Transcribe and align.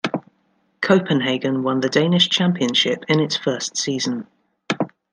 Copenhagen 0.81 1.61
won 1.61 1.81
the 1.81 1.87
Danish 1.87 2.27
championship 2.29 3.03
in 3.07 3.19
its 3.19 3.37
first 3.37 3.77
season. 3.77 4.25